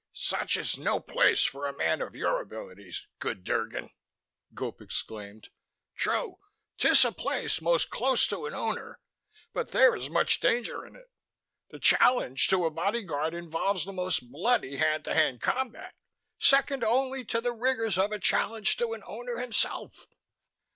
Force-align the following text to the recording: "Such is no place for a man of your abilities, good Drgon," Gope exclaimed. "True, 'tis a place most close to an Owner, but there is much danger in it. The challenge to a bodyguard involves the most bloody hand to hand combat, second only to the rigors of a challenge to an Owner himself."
"Such 0.13 0.57
is 0.57 0.79
no 0.79 0.99
place 0.99 1.43
for 1.43 1.67
a 1.67 1.77
man 1.77 2.01
of 2.01 2.15
your 2.15 2.41
abilities, 2.41 3.05
good 3.19 3.43
Drgon," 3.43 3.91
Gope 4.55 4.81
exclaimed. 4.81 5.49
"True, 5.95 6.39
'tis 6.79 7.05
a 7.05 7.11
place 7.11 7.61
most 7.61 7.91
close 7.91 8.25
to 8.29 8.47
an 8.47 8.55
Owner, 8.55 8.99
but 9.53 9.73
there 9.73 9.95
is 9.95 10.09
much 10.09 10.39
danger 10.39 10.83
in 10.87 10.95
it. 10.95 11.11
The 11.69 11.77
challenge 11.77 12.47
to 12.47 12.65
a 12.65 12.71
bodyguard 12.71 13.35
involves 13.35 13.85
the 13.85 13.93
most 13.93 14.31
bloody 14.31 14.77
hand 14.77 15.03
to 15.05 15.13
hand 15.13 15.39
combat, 15.39 15.93
second 16.39 16.83
only 16.83 17.23
to 17.25 17.39
the 17.39 17.53
rigors 17.53 17.99
of 17.99 18.11
a 18.11 18.17
challenge 18.17 18.77
to 18.77 18.93
an 18.93 19.03
Owner 19.05 19.37
himself." 19.37 20.07